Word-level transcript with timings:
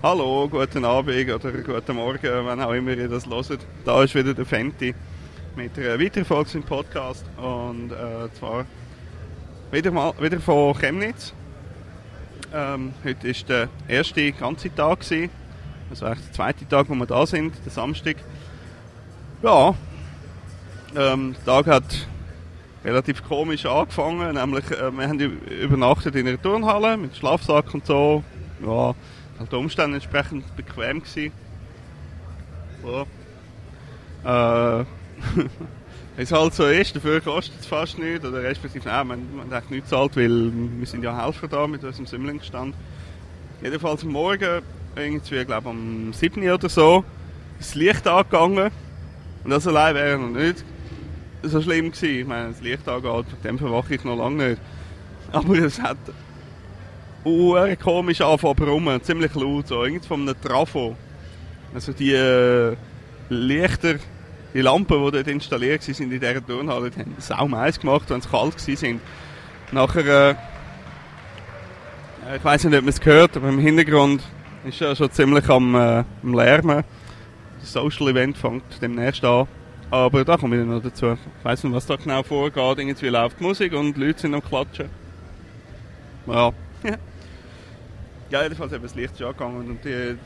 Hallo, 0.00 0.46
guten 0.48 0.84
Abend 0.84 1.28
oder 1.28 1.50
guten 1.50 1.96
Morgen, 1.96 2.30
wann 2.44 2.60
auch 2.60 2.72
immer 2.72 2.92
ihr 2.92 3.08
das 3.08 3.26
hört. 3.26 3.66
Da 3.84 4.04
ist 4.04 4.14
wieder 4.14 4.32
der 4.32 4.46
Fenty 4.46 4.94
mit 5.56 5.76
einer 5.76 5.98
weiteren 5.98 6.24
Folge 6.24 6.50
im 6.54 6.62
Podcast 6.62 7.24
und 7.36 7.90
äh, 7.90 8.32
zwar 8.38 8.64
wieder, 9.72 9.90
mal, 9.90 10.12
wieder 10.20 10.38
von 10.38 10.78
Chemnitz. 10.78 11.34
Ähm, 12.54 12.92
heute 13.02 13.26
war 13.26 13.34
der 13.48 13.68
erste 13.88 14.30
ganze 14.30 14.72
Tag. 14.72 15.00
Gewesen. 15.00 15.30
Das 15.90 16.00
war 16.02 16.14
der 16.14 16.32
zweite 16.32 16.68
Tag, 16.68 16.88
wo 16.88 16.94
wir 16.94 17.06
da 17.06 17.26
sind, 17.26 17.54
der 17.64 17.72
Samstag. 17.72 18.18
Ja, 19.42 19.74
ähm, 20.94 21.34
der 21.44 21.44
Tag 21.44 21.66
hat 21.66 22.06
relativ 22.84 23.24
komisch 23.24 23.66
angefangen. 23.66 24.36
Nämlich, 24.36 24.70
äh, 24.70 24.92
wir 24.92 25.08
haben 25.08 25.18
übernachtet 25.18 26.14
in 26.14 26.28
einer 26.28 26.40
Turnhalle 26.40 26.96
mit 26.96 27.16
Schlafsack 27.16 27.74
und 27.74 27.84
so. 27.84 28.22
Ja, 28.64 28.94
den 29.46 29.58
Umständen 29.58 29.94
entsprechend 29.94 30.44
bequem 30.56 31.02
gewesen. 31.02 31.32
Ja. 34.24 34.80
Äh, 34.80 34.84
es 36.16 36.32
halt 36.32 36.54
so 36.54 36.66
ist, 36.66 36.96
dafür 36.96 37.20
kostet 37.20 37.60
es 37.60 37.66
fast 37.66 37.98
nichts, 37.98 38.26
oder 38.26 38.42
respektive, 38.42 38.88
nein, 38.88 39.06
man, 39.06 39.36
man 39.36 39.50
hat 39.50 39.70
nichts 39.70 39.90
zahlt, 39.90 40.16
weil 40.16 40.52
wir 40.52 40.86
sind 40.86 41.04
ja 41.04 41.24
Helfer 41.24 41.48
da 41.48 41.66
mit 41.66 41.84
unserem 41.84 42.06
Simmlingstand. 42.06 42.74
Jedenfalls 43.62 44.04
Morgen, 44.04 44.62
irgendwie, 44.96 45.44
glaube 45.44 45.70
am 45.70 46.12
7. 46.12 46.48
oder 46.50 46.68
so, 46.68 47.04
ist 47.58 47.70
das 47.70 47.74
Licht 47.74 48.06
angegangen. 48.06 48.70
Und 49.44 49.50
das 49.50 49.66
allein 49.66 49.94
wäre 49.94 50.18
noch 50.18 50.30
nicht 50.30 50.64
so 51.42 51.62
schlimm 51.62 51.92
gewesen. 51.92 52.20
Ich 52.20 52.26
meine, 52.26 52.48
das 52.48 52.60
Licht 52.60 52.88
angeht, 52.88 53.04
von 53.04 53.42
dem 53.44 53.58
verwache 53.58 53.94
ich 53.94 54.04
noch 54.04 54.16
lange 54.16 54.48
nicht. 54.48 54.62
Aber 55.32 55.58
es 55.58 55.80
hat 55.80 55.98
uh, 57.24 57.76
komisch 57.82 58.20
angefangen 58.20 58.56
brummen, 58.56 59.02
ziemlich 59.02 59.34
laut, 59.34 59.68
so 59.68 59.84
irgendwie 59.84 60.06
von 60.06 60.22
einem 60.22 60.40
Trafo. 60.40 60.96
Also 61.74 61.92
die 61.92 62.12
äh, 62.12 62.76
Lichter, 63.28 63.96
die 64.54 64.60
Lampen, 64.60 65.04
die 65.04 65.10
dort 65.12 65.28
installiert 65.28 65.86
waren 65.86 66.02
in 66.02 66.10
dieser 66.10 66.46
Turnhalle, 66.46 66.90
die 66.90 67.00
haben 67.00 67.14
sau 67.18 67.46
mais 67.46 67.78
gemacht, 67.78 68.08
wenn 68.08 68.20
es 68.20 68.30
kalt 68.30 68.68
war. 68.68 69.00
Nachher, 69.72 70.30
äh, 70.30 70.34
ich 72.36 72.44
weiß 72.44 72.64
nicht, 72.64 72.76
ob 72.76 72.82
man 72.82 72.88
es 72.88 73.00
gehört, 73.00 73.36
aber 73.36 73.48
im 73.48 73.58
Hintergrund 73.58 74.22
ist 74.64 74.80
ja 74.80 74.94
schon 74.96 75.10
ziemlich 75.10 75.48
am, 75.48 75.74
äh, 75.74 76.04
am 76.22 76.34
Lärmen. 76.34 76.84
Das 77.60 77.72
Social 77.72 78.08
Event 78.08 78.38
fängt 78.38 78.80
demnächst 78.80 79.24
an. 79.24 79.46
Aber 79.90 80.24
da 80.24 80.36
komme 80.36 80.60
ich 80.60 80.66
noch 80.66 80.82
dazu. 80.82 81.12
Ich 81.12 81.44
weiß 81.44 81.64
nicht, 81.64 81.72
was 81.74 81.86
da 81.86 81.96
genau 81.96 82.22
vorgeht. 82.22 82.78
Irgendwie 82.78 83.08
läuft 83.08 83.40
Musik 83.40 83.72
und 83.72 83.96
die 83.96 84.00
Leute 84.00 84.20
sind 84.20 84.34
am 84.34 84.42
Klatschen. 84.42 84.90
Ja. 86.26 86.52
ja, 88.30 88.42
jedenfalls 88.42 88.72
hat 88.72 88.84
das 88.84 88.94
Licht 88.94 89.18
schon 89.18 89.28
angegangen 89.28 89.70
und 89.70 89.84
die, 89.84 90.16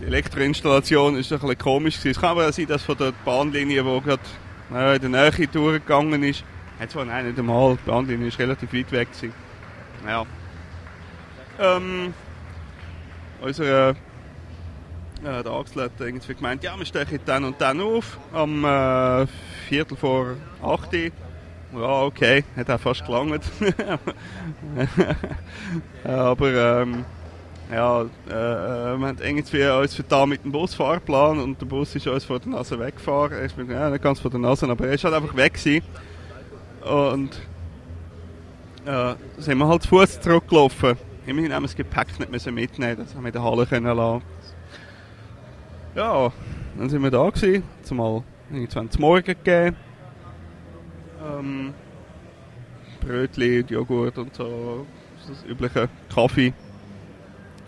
die 0.00 0.06
Elektroinstallation 0.06 1.16
ist 1.16 1.32
ein 1.32 1.38
bisschen 1.38 1.58
komisch 1.58 1.96
gewesen. 1.96 2.10
Es 2.10 2.20
kann 2.20 2.30
aber 2.30 2.52
sein, 2.52 2.66
dass 2.66 2.82
von 2.82 2.96
der 2.96 3.12
Bahnlinie, 3.24 3.82
die 3.82 4.00
gerade 4.00 4.22
äh, 4.72 4.96
in 4.96 5.12
der 5.12 5.30
Nähe 5.30 5.48
durchgegangen 5.48 6.22
ist, 6.22 6.44
hat 6.80 6.90
zwar 6.90 7.04
nein, 7.04 7.26
nicht 7.26 7.38
einmal, 7.38 7.76
die 7.76 7.90
Bahnlinie 7.90 8.28
ist 8.28 8.38
relativ 8.38 8.72
weit 8.72 8.92
weg 8.92 9.12
gewesen. 9.12 9.32
Ja. 10.06 10.26
Ähm, 11.60 12.12
unsere 13.40 13.94
äh, 15.24 15.42
der 15.42 15.52
Axel 15.52 15.84
hat 15.84 15.92
irgendwie 16.00 16.34
gemeint, 16.34 16.62
ja, 16.62 16.76
wir 16.76 16.84
stechen 16.84 17.20
dann 17.24 17.44
und 17.44 17.60
dann 17.60 17.80
auf, 17.80 18.18
am 18.32 18.64
äh, 18.64 19.26
Viertel 19.68 19.96
vor 19.96 20.36
8 20.62 20.92
Uhr. 20.92 21.80
Ja, 21.80 22.02
okay, 22.02 22.44
hat 22.56 22.70
auch 22.70 22.78
fast 22.78 23.04
gelangt. 23.04 23.42
Aber 26.04 26.82
ähm, 26.82 27.04
ja, 27.74 28.02
äh, 28.02 28.04
äh, 28.30 28.98
wir 28.98 29.08
haben 29.08 29.18
irgendwie 29.20 29.64
uns 29.66 29.94
vertan 29.94 30.28
mit 30.28 30.44
dem 30.44 30.52
Busfahrplan 30.52 31.40
und 31.40 31.60
der 31.60 31.66
Bus 31.66 31.94
ist 31.96 32.06
uns 32.06 32.24
vor 32.24 32.38
der 32.38 32.50
Nase 32.50 32.78
weggefahren. 32.78 33.44
Ich 33.44 33.54
bin 33.54 33.68
ja, 33.68 33.90
nicht 33.90 34.02
ganz 34.02 34.20
vor 34.20 34.30
der 34.30 34.40
Nase, 34.40 34.68
aber 34.68 34.86
er 34.86 34.94
ist 34.94 35.04
halt 35.04 35.14
einfach 35.14 35.34
weg 35.36 35.54
gewesen. 35.54 35.84
Und 36.82 37.30
äh, 38.86 39.14
sind 39.38 39.58
wir 39.58 39.66
halt 39.66 39.82
zu 39.82 39.88
Fuß 39.88 40.20
zurückgelaufen. 40.20 40.96
Immerhin 41.26 41.52
haben 41.52 41.62
wir 41.62 41.68
das 41.68 41.76
Gepäck 41.76 42.18
nicht 42.18 42.30
müssen 42.30 42.54
mitnehmen, 42.54 42.96
das 42.98 43.14
haben 43.14 43.22
wir 43.22 43.28
in 43.28 43.32
der 43.32 43.42
Halle 43.42 43.66
können 43.66 43.96
lassen. 43.96 44.22
Ja, 45.96 46.32
dann 46.78 46.88
sind 46.88 47.02
wir 47.02 47.10
da 47.10 47.28
gewesen, 47.28 47.64
zumal 47.82 48.22
irgendwann 48.52 48.90
zum 48.90 49.00
Morgen 49.00 49.24
gegeben. 49.24 49.76
Ähm, 51.26 51.74
Brötchen, 53.00 53.66
Joghurt 53.68 54.18
und 54.18 54.34
so, 54.34 54.86
das 55.26 55.44
übliche 55.44 55.88
Kaffee. 56.14 56.52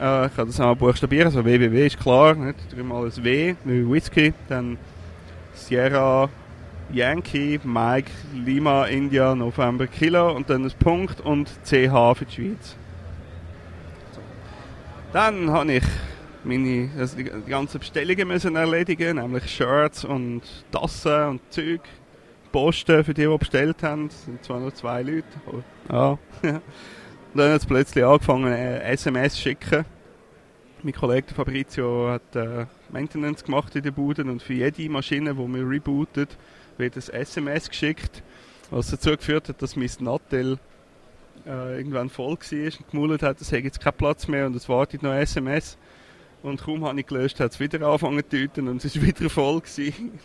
Äh, 0.00 0.26
ich 0.26 0.34
kann 0.34 0.46
das 0.46 0.60
auch 0.60 0.74
buchstabieren, 0.74 1.26
also 1.26 1.44
www 1.44 1.86
ist 1.86 2.00
klar, 2.00 2.34
nicht? 2.34 2.58
dreimal 2.74 3.04
ein 3.04 3.24
W, 3.24 3.54
wie 3.64 3.88
Whisky, 3.88 4.32
dann 4.48 4.78
Sierra 5.54 6.28
Yankee, 6.92 7.60
Mike, 7.62 8.10
Lima, 8.34 8.86
India, 8.86 9.34
November, 9.34 9.86
Kilo 9.86 10.34
und 10.34 10.50
dann 10.50 10.64
ein 10.64 10.72
Punkt 10.78 11.20
und 11.20 11.48
CH 11.64 12.14
für 12.16 12.24
die 12.24 12.34
Schweiz. 12.34 12.76
Dann 15.12 15.50
habe 15.50 15.72
ich 15.74 15.84
meine, 16.44 16.90
also 16.98 17.16
die, 17.16 17.24
die 17.24 17.50
ganzen 17.50 17.80
Bestellungen 17.80 18.28
müssen 18.28 18.56
erledigen, 18.56 19.16
nämlich 19.16 19.50
Shirts 19.50 20.04
und 20.04 20.42
Tassen 20.70 21.28
und 21.28 21.40
Zeug 21.50 21.80
posten 22.52 23.04
für 23.04 23.14
die, 23.14 23.26
die 23.26 23.38
bestellt 23.38 23.82
haben. 23.82 24.06
Es 24.06 24.24
sind 24.24 24.44
zwar 24.44 24.60
nur 24.60 24.74
zwei 24.74 25.02
Leute, 25.02 25.24
aber 25.46 26.18
ja. 26.42 26.50
Dann 27.34 27.52
hat 27.52 27.60
es 27.60 27.66
plötzlich 27.66 28.04
angefangen, 28.04 28.52
SMS 28.52 29.34
zu 29.34 29.42
schicken. 29.42 29.84
Mein 30.82 30.94
Kollege 30.94 31.32
Fabrizio 31.32 32.08
hat 32.08 32.34
äh, 32.34 32.66
Maintenance 32.90 33.44
gemacht 33.44 33.76
in 33.76 33.82
den 33.82 33.94
Buden 33.94 34.30
und 34.30 34.42
für 34.42 34.54
jede 34.54 34.88
Maschine, 34.88 35.34
die 35.34 35.38
wir 35.38 35.68
rebootet, 35.68 36.36
wird 36.80 36.96
ein 36.96 37.20
SMS 37.20 37.68
geschickt, 37.68 38.22
was 38.70 38.90
dazu 38.90 39.10
geführt 39.10 39.48
hat, 39.48 39.62
dass 39.62 39.76
mein 39.76 39.90
Nattel 40.00 40.58
äh, 41.46 41.76
irgendwann 41.78 42.10
voll 42.10 42.36
war 42.36 42.64
und 42.64 42.90
gemult 42.90 43.22
hat, 43.22 43.40
es 43.40 43.52
hätte 43.52 43.64
jetzt 43.64 43.80
keinen 43.80 43.96
Platz 43.96 44.28
mehr 44.28 44.46
und 44.46 44.56
es 44.56 44.68
wartet 44.68 45.02
noch 45.02 45.12
SMS. 45.12 45.78
Und 46.42 46.62
kaum 46.62 46.84
habe 46.86 46.98
ich 46.98 47.06
gelöscht, 47.06 47.38
hat 47.40 47.52
es 47.52 47.60
wieder 47.60 47.86
angefangen 47.86 48.22
zu 48.22 48.28
tüten 48.28 48.68
und 48.68 48.84
es 48.84 48.96
war 48.96 49.02
wieder 49.06 49.30
voll. 49.30 49.60
Gewesen. 49.60 50.18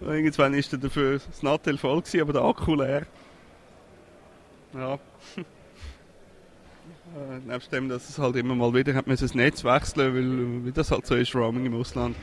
Irgendwann 0.00 0.54
war 0.54 0.62
dann 0.70 0.80
dafür 0.80 1.20
das 1.24 1.42
Nattel 1.42 1.78
voll, 1.78 2.00
gewesen, 2.00 2.20
aber 2.20 2.32
der 2.32 2.42
Akku 2.42 2.74
leer. 2.74 3.06
Ja. 4.74 4.98
Äh, 7.14 7.38
nebst 7.46 7.70
dem, 7.70 7.88
dass 7.88 8.08
es 8.08 8.18
halt 8.18 8.34
immer 8.34 8.56
mal 8.56 8.74
wieder 8.74 8.92
hat 8.94 9.04
das 9.06 9.34
Netz 9.34 9.62
wechseln 9.62 10.14
weil 10.14 10.66
wie 10.66 10.72
das 10.72 10.90
halt 10.90 11.06
so 11.06 11.14
ist, 11.14 11.34
Roaming 11.34 11.66
im 11.66 11.74
Ausland, 11.74 12.16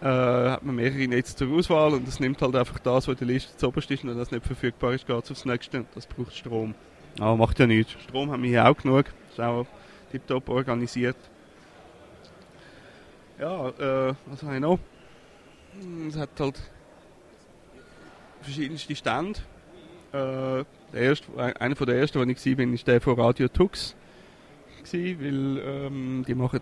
äh, 0.00 0.04
hat 0.04 0.64
man 0.64 0.76
mehrere 0.76 1.06
Netze 1.06 1.36
zur 1.36 1.56
Auswahl 1.56 1.92
und 1.92 2.08
es 2.08 2.20
nimmt 2.20 2.40
halt 2.40 2.56
einfach 2.56 2.78
das, 2.78 3.06
was 3.06 3.20
in 3.20 3.26
der 3.26 3.34
Liste 3.34 3.56
zuoberst 3.56 3.90
ist 3.90 4.02
und 4.02 4.10
wenn 4.10 4.18
das 4.18 4.30
nicht 4.30 4.46
verfügbar 4.46 4.94
ist, 4.94 5.06
geht 5.06 5.24
es 5.24 5.30
aufs 5.30 5.44
nächste 5.44 5.78
und 5.78 5.88
das 5.94 6.06
braucht 6.06 6.34
Strom. 6.34 6.74
Aber 7.18 7.36
macht 7.36 7.58
ja 7.58 7.66
nichts. 7.66 7.92
Strom 8.02 8.30
haben 8.30 8.42
wir 8.42 8.50
hier 8.50 8.68
auch 8.68 8.76
genug, 8.76 9.06
ist 9.30 9.40
auch 9.40 9.66
tiptop 10.10 10.48
organisiert. 10.48 11.16
Ja, 13.38 13.68
äh, 13.68 14.14
was 14.26 14.42
habe 14.42 14.54
ich 14.54 14.60
noch? 14.60 14.78
Es 16.08 16.16
hat 16.16 16.30
halt 16.38 16.60
verschiedenste 18.42 18.96
Stände. 18.96 19.40
Äh, 20.12 20.64
der 20.92 21.02
erste, 21.02 21.26
einer 21.60 21.74
der 21.74 21.96
ersten, 21.96 22.18
den 22.18 22.30
ich 22.30 22.46
war, 22.46 22.66
war 22.66 22.84
der 22.84 23.00
von 23.00 23.20
Radio 23.20 23.48
Tux. 23.48 23.94
Gewesen, 24.82 25.20
weil 25.20 25.62
ähm, 25.64 26.24
die 26.26 26.34
machen 26.34 26.60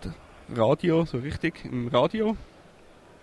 Radio, 0.55 1.05
so 1.05 1.17
richtig 1.17 1.65
im 1.65 1.87
Radio. 1.87 2.35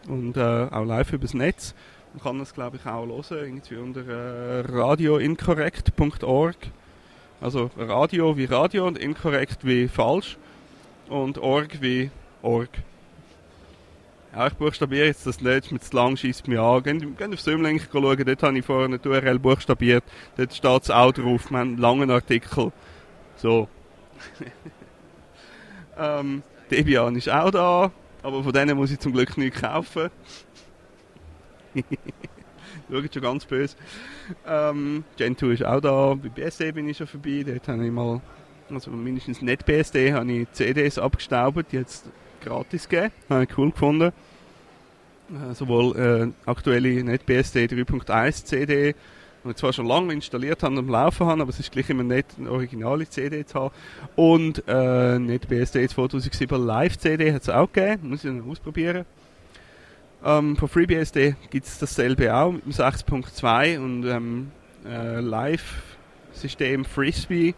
Und 0.08 0.36
äh, 0.36 0.68
auch 0.70 0.84
live 0.84 1.12
übers 1.12 1.34
Netz. 1.34 1.74
Man 2.14 2.22
kann 2.22 2.38
das, 2.38 2.54
glaube 2.54 2.76
ich, 2.76 2.86
auch 2.86 3.06
hören, 3.06 3.26
irgendwie 3.30 3.76
unter 3.76 4.06
äh, 4.06 4.60
radioincorrect.org. 4.60 6.56
Also 7.40 7.70
Radio 7.76 8.36
wie 8.36 8.46
Radio 8.46 8.86
und 8.86 8.96
inkorrekt 8.98 9.66
wie 9.66 9.88
falsch. 9.88 10.38
Und 11.08 11.38
Org 11.38 11.82
wie 11.82 12.10
Org. 12.42 12.70
Ja, 14.34 14.48
ich 14.48 14.54
buchstabiere 14.54 15.06
jetzt 15.06 15.26
das 15.26 15.40
nicht, 15.40 15.72
mit 15.72 15.92
lang 15.92 16.16
schießt 16.16 16.46
mir 16.48 16.60
an. 16.60 16.82
Geht, 16.82 17.16
geht 17.16 17.32
auf 17.32 17.40
Symlink 17.40 17.88
schauen, 17.90 18.22
dort 18.24 18.42
habe 18.42 18.58
ich 18.58 18.64
vorher 18.64 18.84
eine 18.86 18.98
URL 18.98 19.38
buchstabiert. 19.38 20.04
Dort 20.36 20.52
steht 20.52 20.82
es 20.82 20.90
auch 20.90 21.12
drauf, 21.12 21.50
wir 21.50 21.58
haben 21.58 21.78
langen 21.78 22.10
Artikel. 22.10 22.70
So. 23.36 23.68
ähm, 25.98 26.42
Debian 26.70 27.16
ist 27.16 27.30
auch 27.30 27.50
da, 27.50 27.90
aber 28.22 28.42
von 28.42 28.52
denen 28.52 28.76
muss 28.76 28.90
ich 28.90 28.98
zum 28.98 29.12
Glück 29.12 29.36
nichts 29.36 29.60
kaufen. 29.60 30.10
Schaut 32.90 33.14
schon 33.14 33.22
ganz 33.22 33.44
böse. 33.44 33.76
Ähm, 34.46 35.04
Gentoo 35.16 35.50
ist 35.50 35.64
auch 35.64 35.80
da, 35.80 36.14
bei 36.14 36.28
BSD 36.28 36.72
bin 36.72 36.88
ich 36.88 36.96
schon 36.96 37.06
vorbei, 37.06 37.44
dort 37.46 37.66
habe 37.68 37.84
ich 37.84 37.92
mal, 37.92 38.20
also 38.70 38.90
mindestens 38.90 39.42
nicht 39.42 39.66
BSD, 39.66 40.12
habe 40.12 40.30
ich 40.32 40.52
CDs 40.52 40.98
abgestaubt, 40.98 41.72
die 41.72 41.76
jetzt 41.76 42.08
gratis 42.42 42.88
gegeben, 42.88 43.12
habe 43.28 43.44
ich 43.44 43.58
cool 43.58 43.70
gefunden. 43.70 44.12
Äh, 45.28 45.54
sowohl 45.54 45.96
äh, 45.96 46.48
aktuelle 46.48 47.02
NetBSD 47.02 47.66
3.1 47.66 48.44
CD, 48.44 48.94
die 49.46 49.52
ich 49.52 49.56
zwar 49.56 49.72
schon 49.72 49.86
lange 49.86 50.12
installiert 50.12 50.62
habe 50.62 50.74
und 50.74 50.78
am 50.80 50.88
Laufen 50.88 51.26
habe, 51.26 51.42
aber 51.42 51.50
es 51.50 51.60
ist 51.60 51.72
gleich 51.72 51.88
immer 51.90 52.02
nett, 52.02 52.26
eine 52.38 52.50
originale 52.50 53.08
CD 53.08 53.44
zu 53.44 53.54
haben. 53.54 53.74
Und 54.14 54.62
äh, 54.66 55.18
NetBSD 55.18 55.88
2007 55.88 56.64
Live 56.64 56.98
CD 56.98 57.32
hat 57.32 57.42
es 57.42 57.48
auch 57.48 57.70
gegeben, 57.70 58.10
muss 58.10 58.24
ich 58.24 58.32
noch 58.32 58.46
ausprobieren. 58.46 59.04
Ähm, 60.24 60.56
von 60.56 60.68
FreeBSD 60.68 61.36
gibt 61.50 61.66
es 61.66 61.78
dasselbe 61.78 62.34
auch 62.34 62.52
mit 62.52 62.64
dem 62.64 62.72
6.2 62.72 63.78
und 63.78 64.04
ähm, 64.06 64.50
äh, 64.84 65.20
Live-System 65.20 66.84
Frisbee. 66.84 67.54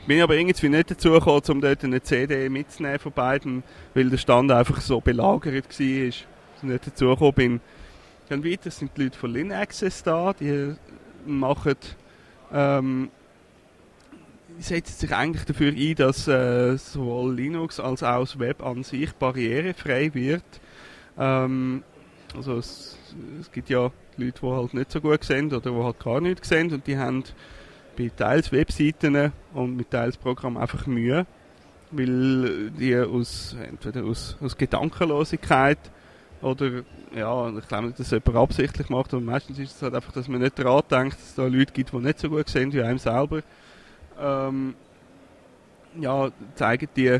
Ich 0.00 0.06
bin 0.06 0.20
aber 0.22 0.36
irgendwie 0.36 0.68
nicht 0.68 0.90
dazu 0.90 1.12
gekommen, 1.12 1.42
um 1.48 1.60
dort 1.60 1.84
eine 1.84 2.02
CD 2.02 2.48
mitzunehmen 2.48 2.98
von 2.98 3.12
beiden, 3.12 3.62
weil 3.94 4.10
der 4.10 4.16
Stand 4.16 4.50
einfach 4.50 4.80
so 4.80 5.00
belagert 5.00 5.64
war 5.78 6.10
nicht 6.62 6.86
dazugekommen 6.86 7.34
bin. 7.34 7.60
Dann 8.28 8.44
weiter 8.44 8.70
sind 8.70 8.90
die 8.96 9.04
Leute 9.04 9.18
von 9.18 9.32
LinAccess 9.32 10.02
da, 10.02 10.32
die 10.32 10.74
machen, 11.26 11.76
ähm, 12.52 13.10
setzen 14.58 14.92
sich 14.92 15.14
eigentlich 15.14 15.44
dafür 15.44 15.72
ein, 15.72 15.94
dass 15.94 16.28
äh, 16.28 16.76
sowohl 16.76 17.34
Linux 17.34 17.80
als 17.80 18.02
auch 18.02 18.20
das 18.20 18.38
Web 18.38 18.62
an 18.62 18.82
sich 18.82 19.12
barrierefrei 19.14 20.12
wird. 20.14 20.44
Ähm, 21.18 21.82
also 22.36 22.56
es, 22.56 22.98
es, 23.40 23.50
gibt 23.50 23.70
ja 23.70 23.90
Leute, 24.16 24.40
die 24.42 24.46
halt 24.46 24.74
nicht 24.74 24.92
so 24.92 25.00
gut 25.00 25.24
sehen 25.24 25.46
oder 25.46 25.60
die 25.60 25.82
halt 25.82 25.98
gar 25.98 26.20
nicht 26.20 26.44
sehen 26.44 26.72
und 26.72 26.86
die 26.86 26.98
haben 26.98 27.24
bei 27.96 28.10
teils 28.14 28.52
Webseiten 28.52 29.32
und 29.54 29.76
mit 29.76 29.90
teils 29.90 30.16
Programmen 30.16 30.58
einfach 30.58 30.86
Mühe, 30.86 31.26
weil 31.90 32.70
die 32.70 32.96
aus, 32.96 33.56
entweder 33.66 34.04
aus, 34.04 34.36
aus 34.40 34.56
Gedankenlosigkeit 34.56 35.78
oder, 36.40 36.82
ja, 37.14 37.48
ich 37.48 37.68
glaube 37.68 37.86
nicht, 37.86 37.98
dass 37.98 38.10
jemand 38.10 38.36
absichtlich 38.36 38.88
macht, 38.88 39.12
aber 39.12 39.22
meistens 39.22 39.58
ist 39.58 39.76
es 39.76 39.82
halt 39.82 39.94
einfach, 39.94 40.12
dass 40.12 40.28
man 40.28 40.40
nicht 40.40 40.58
daran 40.58 40.82
denkt, 40.90 41.14
dass 41.14 41.28
es 41.30 41.34
da 41.34 41.46
Leute 41.46 41.72
gibt, 41.72 41.92
die 41.92 41.96
nicht 41.96 42.18
so 42.20 42.28
gut 42.28 42.48
sehen 42.48 42.72
wie 42.72 42.82
einem 42.82 42.98
selber. 42.98 43.40
Ähm, 44.20 44.74
ja, 45.98 46.30
zeigen 46.54 46.88
die, 46.96 47.18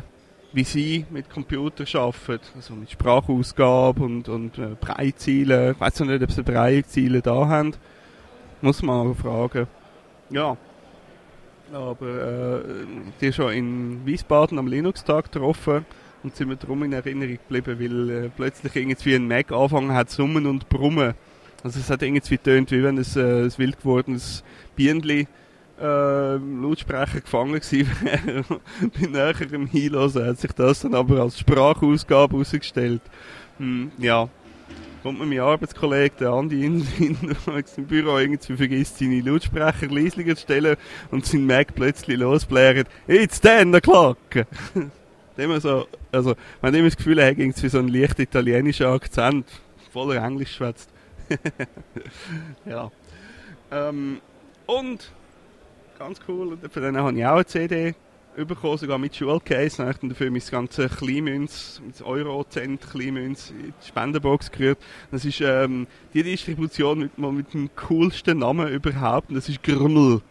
wie 0.53 0.63
sie 0.63 1.05
mit 1.09 1.29
Computern 1.29 1.87
arbeiten, 1.93 2.39
also 2.55 2.73
mit 2.75 2.91
Sprachausgabe 2.91 4.01
und, 4.03 4.29
und 4.29 4.57
äh, 4.57 4.75
Breitziele. 4.79 5.71
Ich 5.71 5.79
weiß 5.79 5.99
nicht, 6.01 6.23
ob 6.23 6.31
sie 6.31 6.43
Breitziele 6.43 7.21
da 7.21 7.47
haben. 7.47 7.73
Muss 8.61 8.81
man 8.81 9.15
fragen. 9.15 9.67
Ja. 10.29 10.55
Aber 11.71 12.07
äh, 12.07 12.61
die 13.21 13.31
schon 13.31 13.53
in 13.53 14.05
Wiesbaden 14.05 14.57
am 14.57 14.67
Linux-Tag 14.67 15.31
getroffen 15.31 15.85
und 16.23 16.35
sind 16.35 16.49
mir 16.49 16.57
darum 16.57 16.83
in 16.83 16.93
Erinnerung 16.93 17.37
geblieben, 17.47 17.79
weil 17.79 18.09
äh, 18.09 18.29
plötzlich 18.29 18.75
irgendwie 18.75 19.15
ein 19.15 19.27
Mac 19.27 19.51
angefangen 19.51 19.93
hat 19.93 20.09
summen 20.09 20.45
und 20.45 20.69
brummen. 20.69 21.13
Also 21.63 21.79
es 21.79 21.89
hat 21.89 22.01
irgendwie 22.01 22.37
tönt, 22.37 22.71
wie 22.71 22.83
wenn 22.83 22.97
es 22.97 23.15
äh, 23.15 23.43
ein 23.43 23.57
wild 23.57 23.79
gewordenes 23.79 24.43
Bienenli 24.75 25.27
äh, 25.79 26.35
Lautsprecher 26.35 27.21
gefangen 27.21 27.59
gewesen 27.59 27.89
wäre. 28.01 28.43
Bei 28.99 29.07
näherem 29.07 29.67
Hinhören 29.67 30.27
hat 30.27 30.39
sich 30.39 30.51
das 30.51 30.81
dann 30.81 30.93
aber 30.93 31.21
als 31.21 31.39
Sprachausgabe 31.39 32.33
herausgestellt. 32.33 33.01
Hm, 33.57 33.91
ja, 33.97 34.29
kommt 35.03 35.19
mir 35.19 35.25
mein 35.25 35.39
Arbeitskollege, 35.39 36.15
der 36.19 36.29
Andi, 36.31 36.65
in, 36.65 36.85
im 36.97 37.85
Büro 37.85 38.17
irgendwie 38.17 38.55
vergisst, 38.55 38.99
seine 38.99 39.21
Lautsprecher 39.21 39.87
leislicher 39.87 40.35
zu 40.35 40.43
stellen 40.43 40.77
und 41.11 41.25
sein 41.25 41.45
Mac 41.45 41.75
plötzlich 41.75 42.17
losblärt. 42.17 42.87
It's 43.07 43.39
ten 43.39 43.75
o'clock! 43.75 44.17
immer 45.39 45.59
so, 45.59 45.87
also, 46.11 46.35
hat 46.61 46.73
immer 46.73 46.85
das 46.85 46.97
Gefühl, 46.97 47.19
er 47.19 47.31
hat 47.31 47.37
irgendwie 47.37 47.69
so 47.69 47.79
einen 47.79 47.89
leicht 47.89 48.19
italienischen 48.19 48.85
Akzent, 48.85 49.45
voller 49.91 50.23
Englisch 50.23 50.55
schwätzt. 50.55 50.89
ja. 52.65 52.91
Ähm, 53.71 54.19
und, 54.65 55.11
ganz 55.97 56.19
cool, 56.27 56.57
für 56.69 56.81
den 56.81 56.97
habe 56.97 57.17
ich 57.17 57.25
auch 57.25 57.33
eine 57.33 57.45
CD 57.45 57.95
bekommen, 58.35 58.77
sogar 58.77 58.97
mit 58.97 59.15
Schulcase. 59.15 59.77
Dann 59.77 59.87
habe 59.87 59.99
ich 60.01 60.09
dafür 60.09 60.31
mein 60.31 60.41
ganzes 60.49 60.97
Kleinmünz, 60.97 61.81
mein 61.83 62.07
Euro-Cent 62.07 62.81
Kleinmünz 62.89 63.51
in 63.51 63.73
die 63.81 63.87
Spendenbox 63.87 64.51
gerührt. 64.51 64.77
Das 65.11 65.25
ist 65.25 65.41
ähm, 65.41 65.87
die 66.13 66.23
Distribution 66.23 66.99
mit, 66.99 67.17
mit 67.17 67.53
dem 67.53 67.69
coolsten 67.75 68.39
Namen 68.39 68.67
überhaupt, 68.69 69.29
und 69.29 69.35
das 69.35 69.49
ist 69.49 69.63
Grummel 69.63 70.21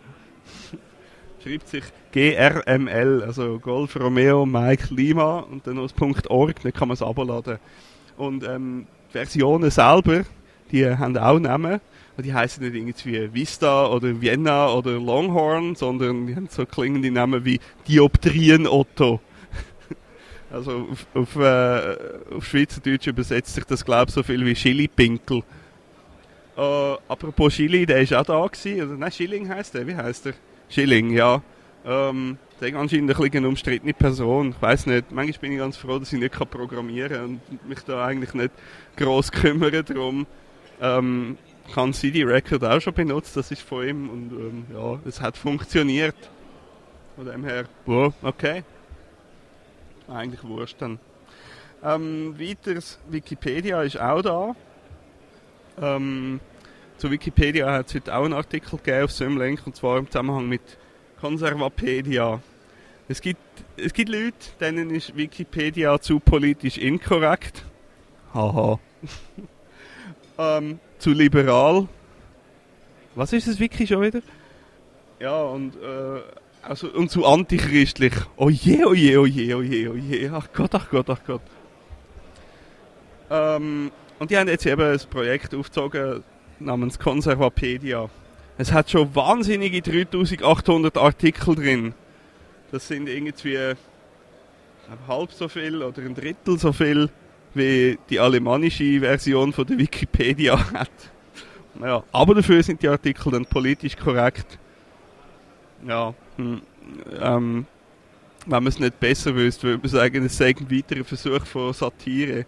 schreibt 1.43 1.69
sich 1.69 1.85
GRML, 2.13 3.23
also 3.25 3.59
Golf 3.59 3.97
Romeo 3.97 4.47
Mike 4.47 4.95
Lima 4.95 5.41
und 5.41 5.67
dann 5.67 5.77
noch 5.77 5.91
.org, 6.29 6.63
dann 6.63 6.73
kann 6.73 6.89
man 6.89 6.95
es 6.95 7.03
abladen. 7.03 7.59
Und 8.17 8.45
ähm, 8.45 8.87
die 9.09 9.13
Versionen 9.13 9.71
selber, 9.71 10.25
die 10.71 10.87
haben 10.87 11.17
auch 11.17 11.39
Namen. 11.39 11.81
Und 12.17 12.27
die 12.27 12.35
heißen 12.35 12.65
nicht 12.65 12.75
irgendwie 12.75 13.33
Vista 13.33 13.87
oder 13.87 14.21
Vienna 14.21 14.73
oder 14.73 14.99
Longhorn, 14.99 15.77
sondern 15.77 16.27
die 16.27 16.35
haben 16.35 16.49
so 16.51 16.67
klingende 16.67 17.13
Namen 17.13 17.45
wie 17.45 17.61
Dioptrien 17.87 18.67
Otto. 18.67 19.21
also 20.51 20.89
auf, 20.91 21.07
auf, 21.15 21.37
äh, 21.37 21.97
auf 22.37 22.45
Schweizerdeutsch 22.45 23.07
übersetzt 23.07 23.55
sich 23.55 23.65
das, 23.65 23.85
glaube 23.85 24.07
ich, 24.09 24.15
so 24.15 24.25
viel 24.25 24.45
wie 24.45 24.55
Chili-Pinkel. 24.55 25.45
Uh, 26.57 26.97
apropos 27.07 27.55
Chili, 27.55 27.87
der 27.87 28.01
ist 28.01 28.13
auch 28.13 28.25
da 28.25 28.45
gewesen. 28.45 28.83
Oder, 28.83 28.99
nein, 28.99 29.13
Schilling 29.13 29.49
heißt 29.49 29.75
der. 29.75 29.87
Wie 29.87 29.95
heißt 29.95 30.25
der? 30.27 30.35
Schilling, 30.69 31.11
ja. 31.11 31.43
Ähm, 31.85 32.39
ist 32.61 32.75
anscheinend 32.75 33.11
ein 33.11 33.31
eine 33.37 33.49
umstrittene 33.49 33.95
Person. 33.95 34.51
Ich 34.51 34.63
weiß 34.63 34.87
nicht. 34.87 35.11
Manchmal 35.13 35.39
bin 35.41 35.53
ich 35.53 35.59
ganz 35.59 35.77
froh, 35.77 35.99
dass 35.99 36.13
ich 36.13 36.19
nicht 36.19 36.35
programmieren 36.51 37.11
kann 37.11 37.41
und 37.51 37.69
mich 37.69 37.81
da 37.81 38.05
eigentlich 38.05 38.35
nicht 38.35 38.51
groß 38.97 39.31
kümmern 39.33 39.85
darum. 39.87 40.27
Ähm, 40.81 41.39
ich 41.69 41.77
habe 41.77 41.93
CD 41.93 42.25
Record 42.25 42.65
auch 42.65 42.81
schon 42.81 42.95
benutzt, 42.95 43.37
das 43.37 43.51
ist 43.51 43.63
von 43.63 43.87
ihm 43.87 44.09
und 44.09 44.33
ähm, 44.33 44.67
ja, 44.73 44.99
es 45.07 45.21
hat 45.21 45.37
funktioniert. 45.37 46.17
Von 47.15 47.27
dem 47.27 47.45
her, 47.45 47.65
wow, 47.85 48.13
okay. 48.23 48.63
Eigentlich 50.09 50.43
wurscht 50.45 50.81
dann. 50.81 50.99
Ähm, 51.83 52.35
weiters, 52.39 52.99
Wikipedia 53.09 53.83
ist 53.83 54.01
auch 54.01 54.23
da. 54.23 54.57
Ähm, 55.81 56.41
zu 56.99 57.11
Wikipedia 57.11 57.71
hat 57.71 57.87
es 57.87 57.95
heute 57.95 58.15
auch 58.15 58.25
einen 58.25 58.35
Artikel 58.35 58.77
gegeben 58.77 59.05
auf 59.05 59.13
Symlink 59.13 59.67
und 59.67 59.77
zwar 59.77 59.99
im 59.99 60.07
Zusammenhang 60.07 60.49
mit 60.49 60.61
Konservapedia. 61.21 62.41
Es 63.09 63.21
gibt, 63.21 63.41
es 63.77 63.95
gibt 63.95 64.11
Leute, 64.11 64.35
denen 64.61 64.91
ist 64.91 65.17
Wikipedia 65.17 66.01
zu 66.01 66.21
politisch 66.21 66.77
inkorrekt. 66.77 67.65
Haha. 68.35 68.79
ähm, 70.39 70.81
zu 70.99 71.11
liberal. 71.11 71.89
Was 73.15 73.33
ist 73.33 73.49
das 73.49 73.59
Wiki 73.61 73.87
schon 73.87 74.03
wieder? 74.03 74.21
Ja, 75.21 75.41
und, 75.43 75.77
äh, 75.77 76.21
also, 76.63 76.89
und 76.89 77.11
zu 77.11 77.25
antichristlich. 77.25 78.13
Oh 78.37 78.51
je, 78.51 78.85
oh 78.85 78.93
je, 78.93 79.17
oh 79.17 79.27
je, 79.27 79.55
oh 79.55 79.63
je, 79.63 79.89
oh. 79.89 80.35
Ach 80.35 80.49
Gott, 80.53 80.75
ach 80.75 80.91
Gott, 80.91 81.09
ach 81.11 81.21
Gott. 81.27 81.43
Ähm, 83.31 83.91
und 84.19 84.31
die 84.31 84.37
haben 84.37 84.49
jetzt 84.49 84.67
eben 84.67 84.83
ein 84.83 85.01
Projekt 85.11 85.55
aufgezogen 85.55 86.25
namens 86.61 86.99
Conservapedia. 86.99 88.09
Es 88.57 88.73
hat 88.73 88.91
schon 88.91 89.15
wahnsinnige 89.15 89.83
3800 89.83 90.97
Artikel 90.97 91.55
drin. 91.55 91.95
Das 92.73 92.89
sind 92.89 93.09
irgendwie 93.09 93.75
halb 95.07 95.33
so 95.33 95.49
viel 95.49 95.83
oder 95.83 96.03
ein 96.03 96.15
Drittel 96.15 96.59
so 96.59 96.73
viel, 96.73 97.09
wie 97.55 97.99
die 98.11 98.19
alemannische 98.19 99.01
Version 99.01 99.53
von 99.53 99.67
der 99.67 99.79
Wikipedia 99.79 100.59
hat. 100.73 100.91
Ja, 101.81 102.03
aber 102.13 102.35
dafür 102.35 102.63
sind 102.63 102.83
die 102.83 102.89
Artikel 102.89 103.31
dann 103.31 103.47
politisch 103.47 103.97
korrekt. 103.97 104.59
Ja, 105.87 106.13
hm, 106.37 106.61
ähm, 107.21 107.67
wenn 108.47 108.63
man 108.63 108.67
es 108.67 108.79
nicht 108.79 108.99
besser 108.99 109.35
wüsste, 109.35 109.69
würde 109.69 109.83
man 109.83 109.91
sagen, 109.91 110.25
es 110.25 110.37
sei 110.37 110.55
ein 110.59 110.71
weiterer 110.71 111.05
Versuch 111.05 111.45
von 111.47 111.73
Satire. 111.73 112.47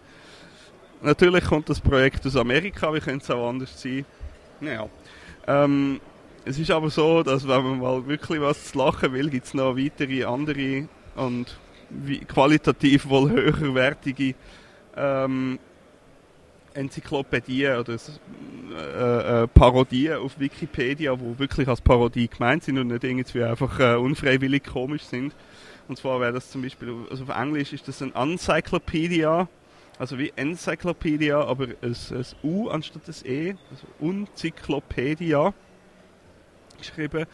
Natürlich 1.01 1.43
kommt 1.45 1.69
das 1.69 1.79
Projekt 1.79 2.25
aus 2.27 2.35
Amerika, 2.35 2.93
wie 2.93 2.99
könnte 2.99 3.23
es 3.23 3.31
auch 3.31 3.49
anders 3.49 3.81
sein? 3.81 4.05
Naja. 4.59 4.87
Ähm, 5.47 5.99
es 6.45 6.59
ist 6.59 6.71
aber 6.71 6.89
so, 6.89 7.23
dass 7.23 7.47
wenn 7.47 7.63
man 7.63 7.79
mal 7.79 8.07
wirklich 8.07 8.39
was 8.41 8.71
zu 8.71 8.77
lachen 8.77 9.13
will, 9.13 9.29
gibt 9.29 9.45
es 9.45 9.53
noch 9.53 9.75
weitere 9.75 10.23
andere 10.25 10.87
und 11.15 11.57
qualitativ 12.27 13.09
wohl 13.09 13.31
höherwertige 13.31 14.35
ähm, 14.95 15.59
Enzyklopädien 16.73 17.79
oder 17.79 17.93
äh, 17.93 19.43
äh, 19.43 19.47
Parodien 19.47 20.17
auf 20.17 20.39
Wikipedia, 20.39 21.19
wo 21.19 21.37
wirklich 21.37 21.67
als 21.67 21.81
Parodie 21.81 22.27
gemeint 22.27 22.63
sind 22.63 22.77
und 22.77 22.87
nicht 22.87 23.03
irgendwie 23.03 23.43
einfach 23.43 23.79
äh, 23.79 23.95
unfreiwillig 23.95 24.63
komisch 24.63 25.03
sind. 25.03 25.33
Und 25.87 25.97
zwar 25.97 26.21
wäre 26.21 26.33
das 26.33 26.49
zum 26.49 26.61
Beispiel, 26.61 26.95
also 27.09 27.23
auf 27.23 27.29
Englisch 27.29 27.73
ist 27.73 27.87
das 27.87 28.01
ein 28.01 28.15
Encyclopedia, 28.15 29.47
also 29.99 30.17
wie 30.17 30.33
Enzyklopädia, 30.35 31.39
aber 31.39 31.67
ein, 31.81 31.95
ein 32.11 32.25
U 32.43 32.69
anstatt 32.69 33.07
das 33.07 33.23
E, 33.23 33.55
also 33.69 33.87
Unzyklopädia 33.99 35.53
geschrieben. 36.77 37.25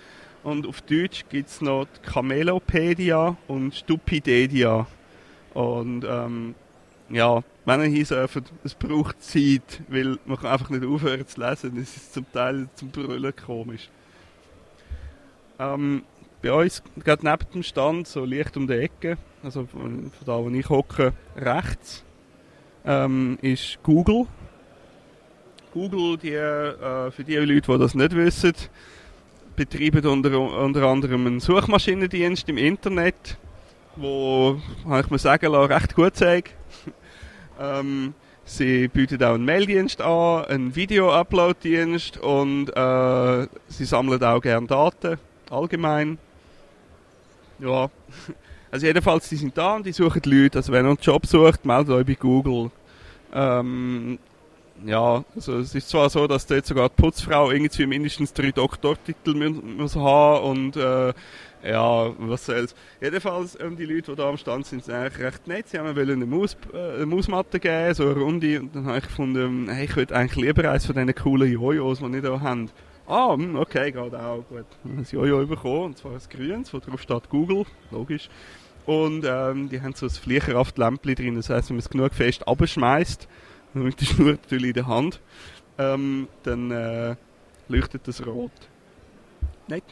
Und 0.44 0.68
auf 0.68 0.82
Deutsch 0.82 1.26
gibt 1.30 1.50
es 1.50 1.62
noch 1.62 1.88
Camelopedia 2.04 3.36
und 3.48 3.76
Stupidedia. 3.76 4.88
Und 5.54 6.06
ähm, 6.08 6.56
ja, 7.10 7.42
wenn 7.66 7.82
ihr 7.82 7.88
hier 7.88 8.06
surft, 8.06 8.44
es 8.64 8.74
braucht 8.74 9.22
Zeit, 9.24 9.82
weil 9.88 10.18
man 10.26 10.38
kann 10.38 10.52
einfach 10.52 10.70
nicht 10.70 10.86
aufhören 10.86 11.28
zu 11.28 11.40
lesen. 11.40 11.78
Es 11.82 11.98
ist 11.98 12.14
zum 12.14 12.32
Teil 12.32 12.70
zum 12.76 12.90
Brüllen 12.92 13.34
komisch. 13.36 13.90
Ähm, 15.60 16.04
bei 16.42 16.54
uns, 16.54 16.84
gerade 17.04 17.26
neben 17.26 17.52
dem 17.52 17.64
Stand, 17.64 18.08
so 18.08 18.24
leicht 18.24 18.56
um 18.58 18.68
die 18.68 18.74
Ecke, 18.74 19.18
also 19.42 19.66
von 19.66 20.12
da, 20.26 20.38
wo 20.38 20.50
ich 20.50 20.70
hocke, 20.70 21.14
rechts, 21.36 22.04
ähm, 22.88 23.38
ist 23.42 23.78
Google. 23.84 24.26
Google, 25.74 26.18
die, 26.18 26.34
äh, 26.34 27.12
für 27.12 27.24
die 27.24 27.36
Leute, 27.36 27.72
die 27.72 27.78
das 27.78 27.94
nicht 27.94 28.16
wissen, 28.16 28.54
betreiben 29.56 30.06
unter, 30.08 30.40
unter 30.40 30.84
anderem 30.84 31.28
einen 31.28 31.40
Suchmaschinendienst 31.40 32.48
im 32.50 32.58
Internet, 32.58 33.38
wo, 33.96 34.60
kann 34.88 35.02
ich 35.02 35.10
mir 35.10 35.20
sagen 35.20 35.52
lassen, 35.52 35.74
recht 35.74 35.96
gut 35.96 36.16
zeigt. 36.16 36.54
ähm, 37.60 38.14
sie 38.46 38.88
bieten 38.88 39.22
auch 39.24 39.34
einen 39.34 39.46
Maildienst 39.46 40.02
an, 40.02 40.46
einen 40.46 40.76
Video-Upload-Dienst 40.76 42.18
und 42.18 42.70
äh, 42.70 43.48
sie 43.68 43.86
sammeln 43.86 44.24
auch 44.24 44.42
gerne 44.42 44.68
Daten, 44.68 45.18
allgemein. 45.50 46.18
Ja, 47.60 47.90
also 48.72 48.86
jedenfalls, 48.86 49.30
die 49.30 49.36
sind 49.36 49.58
da 49.58 49.76
und 49.76 49.86
die 49.86 49.92
suchen 49.92 50.22
Leute. 50.26 50.60
Also 50.60 50.72
wenn 50.72 50.86
ihr 50.86 50.90
einen 50.90 51.00
Job 51.02 51.26
sucht, 51.26 51.66
meldet 51.66 51.90
euch 51.94 52.06
bei 52.06 52.16
Google. 52.16 52.72
Ähm, 53.34 54.20
ja, 54.86 55.24
also 55.36 55.58
es 55.58 55.74
ist 55.74 55.90
zwar 55.90 56.10
so, 56.10 56.28
dass 56.28 56.46
dort 56.46 56.66
sogar 56.66 56.90
die 56.90 57.02
Putzfrau 57.02 57.52
irgendwie 57.52 57.88
mindestens 57.88 58.34
drei 58.34 58.52
Doktortitel 58.52 59.34
muss 59.34 59.96
haben 59.96 60.44
und 60.44 60.78
äh, 60.78 61.14
ja, 61.64 62.12
was 62.20 62.46
soll's. 62.46 62.76
Jedenfalls, 63.02 63.58
ähm, 63.60 63.76
die 63.76 63.86
Leute, 63.86 64.12
die 64.12 64.16
da 64.16 64.30
am 64.30 64.38
Stand 64.38 64.68
sind, 64.68 64.84
sind 64.84 64.94
eigentlich 64.94 65.20
recht 65.20 65.48
nett. 65.48 65.68
Sie 65.68 65.80
haben 65.80 65.98
eine, 65.98 66.26
Maus, 66.26 66.56
äh, 66.74 66.96
eine 66.96 67.06
Mausmatte 67.08 67.60
geben, 67.60 67.94
so 67.94 68.04
eine 68.04 68.14
Runde, 68.14 68.60
und 68.60 68.76
dann 68.76 68.86
habe 68.86 69.00
ich 69.00 69.06
gefunden, 69.06 69.68
hey, 69.70 69.86
ich 69.86 69.96
würde 69.96 70.16
eigentlich 70.16 70.46
lieber 70.46 70.70
eins 70.70 70.86
von 70.86 70.96
diesen 70.96 71.16
coolen 71.16 71.52
Jojos, 71.52 72.00
die 72.00 72.14
wir 72.14 72.22
da 72.22 72.40
haben. 72.40 72.70
Ah, 73.08 73.34
hm, 73.34 73.56
okay, 73.56 73.92
gerade 73.92 74.22
auch, 74.22 74.44
gut. 74.50 74.66
Ein 74.84 75.06
Jojo 75.10 75.46
bekommen, 75.48 75.86
und 75.86 75.98
zwar 75.98 76.12
ein 76.12 76.22
grünes, 76.30 76.74
wo 76.74 76.80
drauf 76.80 77.02
steht 77.02 77.30
Google, 77.30 77.66
logisch. 77.90 78.30
Und 78.86 79.24
ähm, 79.26 79.70
die 79.70 79.82
haben 79.82 79.94
so 79.94 80.08
ein 80.08 80.10
Fliegerkraftlämpchen 80.10 81.16
drin, 81.16 81.36
das 81.36 81.50
heisst, 81.50 81.70
wenn 81.70 81.78
man 81.78 81.84
es 81.84 81.90
genug 81.90 82.14
fest 82.14 82.46
abschmeißt, 82.48 83.28
mit 83.74 84.02
der 84.02 84.06
Schnur 84.06 84.32
natürlich 84.32 84.70
in 84.70 84.74
der 84.74 84.88
Hand, 84.88 85.22
ähm, 85.78 86.28
dann 86.44 86.72
äh, 86.72 87.16
leuchtet 87.70 88.08
das 88.08 88.26
rot. 88.26 88.52
Nett, 89.68 89.84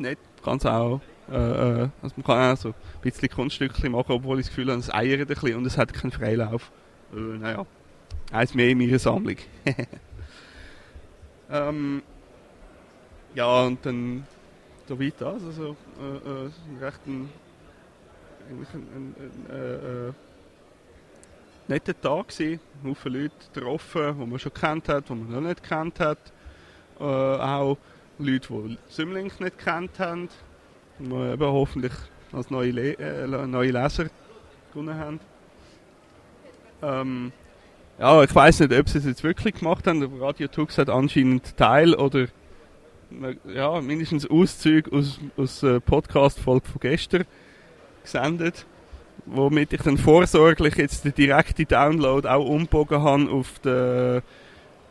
kann 0.43 0.57
es 0.57 0.65
auch. 0.65 0.99
Äh, 1.31 1.35
äh, 1.35 1.89
also 2.01 2.15
man 2.17 2.23
kann 2.25 2.53
auch 2.53 2.57
so 2.57 2.69
ein 2.69 2.75
bisschen 3.01 3.29
Kunststückchen 3.29 3.91
machen, 3.93 4.11
obwohl 4.11 4.39
ich 4.39 4.47
das 4.47 4.55
Gefühl 4.55 4.71
habe, 4.71 4.79
es 4.79 4.93
eiert 4.93 5.21
ein 5.21 5.27
bisschen 5.27 5.55
und 5.55 5.65
es 5.65 5.77
hat 5.77 5.93
keinen 5.93 6.11
Freilauf. 6.11 6.71
Äh, 7.13 7.37
naja, 7.37 7.65
eins 8.31 8.53
mehr 8.53 8.69
in 8.69 8.77
meiner 8.77 8.99
Sammlung. 8.99 9.37
ähm, 11.49 12.01
ja, 13.35 13.63
und 13.63 13.85
dann 13.85 14.25
so 14.87 14.99
weit 14.99 15.13
das, 15.19 15.43
also 15.43 15.75
äh, 15.99 16.81
äh, 16.81 16.85
recht 16.85 16.99
ein, 17.05 17.29
ein, 18.49 18.67
ein, 18.73 19.15
ein 19.49 19.55
äh, 19.55 20.07
äh 20.09 20.13
netter 21.67 21.99
Tag 21.99 22.29
gewesen. 22.29 22.59
Haufen 22.83 23.13
Leute 23.13 23.33
getroffen, 23.53 24.19
die 24.19 24.25
man 24.25 24.39
schon 24.39 24.53
kennt 24.53 24.89
hat, 24.89 25.09
die 25.09 25.13
man 25.13 25.31
noch 25.31 25.49
nicht 25.49 25.63
kennt 25.63 25.99
hat. 25.99 26.19
Äh, 26.99 27.03
auch 27.03 27.77
Leute, 28.19 28.47
die 28.49 28.77
Symlink 28.87 29.39
nicht 29.39 29.57
kennt 29.57 29.99
haben, 29.99 30.29
die 30.99 31.09
wir 31.09 31.33
eben 31.33 31.45
hoffentlich 31.45 31.93
als 32.31 32.49
neue, 32.49 32.71
Le 32.71 32.93
äh, 32.97 33.27
neue 33.47 33.71
Leser 33.71 34.05
gewonnen 34.71 34.97
haben. 34.97 35.19
Ähm, 36.81 37.31
ja, 37.97 38.23
ich 38.23 38.35
weiß 38.35 38.61
nicht, 38.61 38.73
ob 38.73 38.89
sie 38.89 38.99
es 38.99 39.05
jetzt 39.05 39.23
wirklich 39.23 39.55
gemacht 39.55 39.87
haben, 39.87 40.03
aber 40.03 40.27
Radio 40.27 40.47
Tux 40.47 40.77
hat 40.77 40.89
anscheinend 40.89 41.57
Teil 41.57 41.95
oder 41.95 42.27
ja, 43.53 43.81
mindestens 43.81 44.29
Auszüge 44.29 44.91
aus, 44.91 45.19
aus 45.37 45.63
äh, 45.63 45.79
Podcast-Folge 45.79 46.67
von 46.67 46.79
gestern 46.79 47.25
gesendet 48.03 48.65
womit 49.25 49.73
ich 49.73 49.81
dann 49.81 49.97
vorsorglich 49.97 50.75
jetzt 50.75 51.05
den 51.05 51.13
direkten 51.13 51.67
Download 51.67 52.27
auch 52.27 52.45
umbogen 52.45 53.01
habe 53.01 53.29
auf, 53.31 53.59
den, 53.59 54.17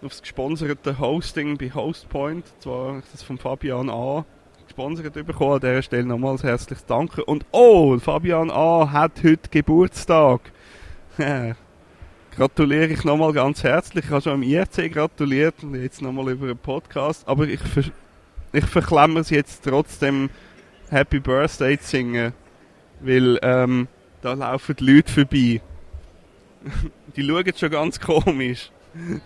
auf 0.02 0.10
das 0.10 0.22
gesponserte 0.22 0.98
Hosting 0.98 1.56
bei 1.56 1.70
Hostpoint. 1.70 2.44
Zwar 2.60 2.88
habe 2.88 2.98
ich 2.98 3.12
das 3.12 3.22
von 3.22 3.38
Fabian 3.38 3.88
A. 3.90 4.24
gesponsert 4.64 5.14
bekommen. 5.14 5.54
An 5.54 5.60
dieser 5.60 5.82
Stelle 5.82 6.06
nochmals 6.06 6.42
herzliches 6.42 6.86
Danke. 6.86 7.24
Und 7.24 7.46
oh, 7.52 7.98
Fabian 7.98 8.50
A. 8.50 8.90
hat 8.90 9.22
heute 9.22 9.48
Geburtstag. 9.50 10.40
gratuliere 12.36 12.86
ich 12.86 13.04
nochmal 13.04 13.32
ganz 13.32 13.62
herzlich. 13.62 14.06
Ich 14.06 14.10
habe 14.10 14.22
schon 14.22 14.32
am 14.32 14.42
IRC 14.42 14.92
gratuliert 14.92 15.62
und 15.62 15.76
jetzt 15.76 16.02
nochmal 16.02 16.30
über 16.30 16.46
einen 16.46 16.58
Podcast. 16.58 17.28
Aber 17.28 17.46
ich, 17.46 17.60
ich 18.54 18.66
verklemmer 18.66 19.20
es 19.20 19.30
jetzt 19.30 19.64
trotzdem 19.64 20.30
Happy 20.90 21.18
Birthday 21.18 21.78
zu 21.78 21.86
singen. 21.88 22.32
Weil, 23.00 23.38
ähm, 23.42 23.88
da 24.22 24.34
laufen 24.34 24.76
die 24.76 24.84
Leute 24.84 25.12
vorbei. 25.12 25.60
Die 27.16 27.26
schauen 27.26 27.52
schon 27.56 27.70
ganz 27.70 28.00
komisch. 28.00 28.70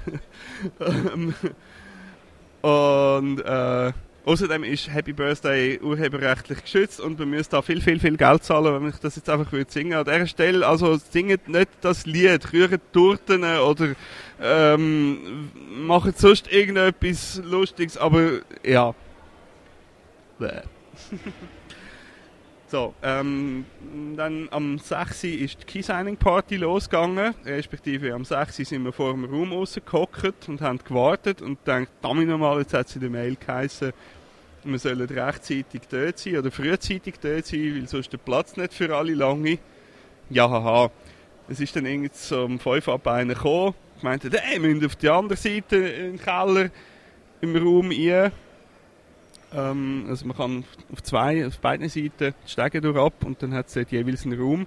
und 2.63 3.41
äh, 3.41 3.93
außerdem 4.25 4.65
ist 4.65 4.93
Happy 4.93 5.13
Birthday 5.13 5.79
urheberrechtlich 5.81 6.63
geschützt 6.63 7.01
und 7.01 7.19
man 7.19 7.31
müsste 7.31 7.57
da 7.57 7.63
viel, 7.63 7.81
viel, 7.81 8.01
viel 8.01 8.17
Geld 8.17 8.45
zahlen, 8.45 8.83
wenn 8.83 8.91
ich 8.91 8.97
das 8.97 9.17
jetzt 9.17 9.31
einfach 9.31 9.53
würde 9.53 9.71
singen. 9.71 9.93
An 9.95 10.05
dieser 10.05 10.27
Stelle, 10.27 10.67
also 10.67 10.97
singet 10.97 11.49
nicht 11.49 11.69
das 11.83 12.07
Lied, 12.07 12.53
rührt 12.53 12.81
Torten 12.93 13.45
oder 13.45 13.95
ähm, 14.43 15.51
macht 15.87 16.19
sonst 16.19 16.51
irgendetwas 16.51 17.41
Lustiges, 17.45 17.97
aber 17.97 18.41
ja. 18.65 18.95
So, 22.71 22.93
ähm, 23.03 23.65
dann 24.15 24.47
am 24.51 24.77
6. 24.77 25.25
ist 25.25 25.63
die 25.63 25.65
Key-Signing-Party 25.65 26.57
losgegangen, 26.57 27.35
respektive 27.47 28.13
am 28.13 28.27
6. 28.27 28.57
sind 28.57 28.85
wir 28.85 28.93
vor 28.93 29.13
dem 29.13 29.25
Raum 29.25 29.55
rausgehockt 29.55 30.51
und 30.51 30.61
haben 30.61 30.79
gewartet 30.87 31.41
und 31.41 31.65
gedacht, 31.65 31.89
damit 32.03 32.29
nochmal, 32.29 32.59
jetzt 32.59 32.75
hat 32.75 32.91
sie 32.91 32.97
in 32.97 33.01
der 33.01 33.11
Mail 33.11 33.37
geheißen, 33.37 33.95
wir 34.65 34.79
sollen 34.79 35.01
rechtzeitig 35.01 35.83
dort 35.91 36.19
sein 36.19 36.37
oder 36.37 36.51
frühzeitig 36.51 37.15
dort 37.23 37.47
sein, 37.47 37.75
weil 37.75 37.89
sonst 37.89 38.13
der 38.13 38.19
Platz 38.19 38.59
nicht 38.59 38.75
für 38.75 38.95
alle 38.95 39.15
lange. 39.15 39.59
Ja, 40.29 40.51
haha. 40.51 40.91
Es 41.49 41.61
ist 41.61 41.75
dann 41.75 41.87
irgendwie 41.87 42.11
so 42.13 42.45
um 42.45 42.59
5 42.59 42.87
ab 42.89 43.07
einer 43.07 43.33
gekommen. 43.33 43.75
Meinte, 44.03 44.31
hey, 44.31 44.63
wir 44.63 44.69
müssen 44.69 44.85
auf 44.85 44.97
die 44.97 45.09
andere 45.09 45.39
Seite 45.39 45.77
im 45.77 46.19
Keller 46.19 46.69
im 47.41 47.57
Raum 47.57 47.91
rein. 47.91 48.31
Ähm, 49.55 50.07
also 50.09 50.27
man 50.27 50.37
kann 50.37 50.65
auf 50.93 51.03
zwei, 51.03 51.47
auf 51.47 51.59
beiden 51.59 51.89
Seiten 51.89 52.35
die 52.45 52.51
Stege 52.51 52.81
durch 52.81 52.97
ab 52.97 53.25
und 53.25 53.43
dann 53.43 53.55
hat 53.55 53.75
es 53.75 53.91
jeweils 53.91 54.25
einen 54.25 54.41
Raum. 54.41 54.67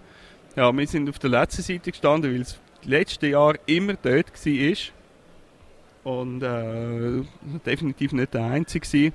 Ja, 0.55 0.75
wir 0.75 0.87
sind 0.87 1.09
auf 1.09 1.19
der 1.19 1.29
letzten 1.29 1.61
Seite 1.61 1.91
gestanden, 1.91 2.33
weil 2.33 2.41
es 2.41 2.59
letzte 2.83 3.27
Jahr 3.27 3.55
immer 3.65 3.93
dort 3.93 4.33
war. 4.33 4.77
Und 6.03 6.41
äh, 6.41 7.23
definitiv 7.65 8.11
nicht 8.11 8.33
der 8.33 8.45
Einzige 8.45 8.87
war, 8.87 9.11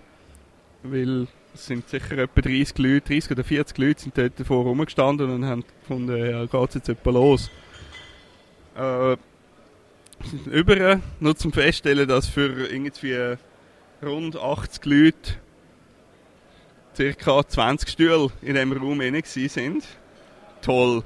weil 0.84 1.26
es 1.52 1.66
sind 1.66 1.88
sicher 1.88 2.18
etwa 2.18 2.40
30 2.40 2.78
Leute, 2.78 3.08
30 3.08 3.30
oder 3.32 3.44
40 3.44 3.78
Leute 3.78 4.00
sind 4.02 4.16
dort 4.16 4.38
davor 4.38 4.64
rumgestanden 4.64 5.30
und 5.30 5.44
haben 5.46 5.64
gefunden, 5.80 6.16
ja, 6.16 6.44
geht 6.44 6.74
jetzt 6.74 6.88
etwa 6.88 7.10
los. 7.10 7.50
Äh, 8.76 9.16
sind 10.22 10.46
über, 10.46 11.00
nur 11.18 11.36
zum 11.36 11.52
Feststellen, 11.52 12.06
dass 12.06 12.28
für 12.28 12.70
irgendwie 12.70 13.36
rund 14.02 14.36
80 14.36 14.84
Leute 14.84 15.34
ca. 16.96 17.46
20 17.46 17.88
Stühle 17.88 18.28
in 18.42 18.54
diesem 18.54 18.72
Raum 18.72 18.98
drin 18.98 19.22
sind. 19.24 19.84
Toll. 20.62 21.02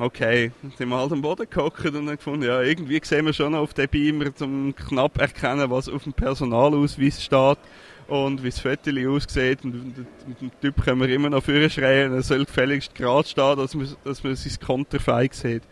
Okay, 0.00 0.52
dann 0.62 0.72
sind 0.78 0.88
wir 0.90 0.96
halt 0.96 1.10
am 1.10 1.22
Boden 1.22 1.46
gehockt 1.50 1.84
und 1.86 2.06
dann 2.06 2.16
gefunden, 2.16 2.44
ja, 2.44 2.62
irgendwie 2.62 3.00
sehen 3.02 3.26
wir 3.26 3.32
schon 3.32 3.56
auf 3.56 3.74
dem 3.74 3.88
Beamer, 3.88 4.32
zum 4.32 4.72
knapp 4.76 5.18
erkennen, 5.18 5.68
was 5.70 5.88
auf 5.88 6.04
dem 6.04 6.12
Personalausweis 6.12 7.20
steht 7.20 7.58
und 8.06 8.44
wie 8.44 8.50
das 8.50 8.60
Foto 8.60 8.90
aussieht. 9.10 9.64
Und, 9.64 10.06
dem 10.40 10.50
Typ 10.60 10.84
können 10.84 11.00
wir 11.00 11.08
immer 11.08 11.30
noch 11.30 11.42
vorschreien, 11.42 12.14
er 12.14 12.22
soll 12.22 12.44
gefälligst 12.44 12.94
gerade 12.94 13.26
stehen, 13.26 13.56
dass 13.56 13.74
man, 13.74 13.88
dass 14.04 14.22
man 14.22 14.36
sein 14.36 14.58
Konterfei 14.64 15.30
sieht. 15.32 15.64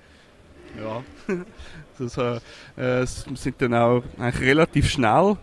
Ja, 0.77 1.05
das, 1.99 2.19
äh, 2.19 2.41
äh, 2.77 3.07
sind 3.07 3.63
dann 3.63 3.75
auch 3.75 4.03
relativ 4.19 4.91
schnell 4.91 5.37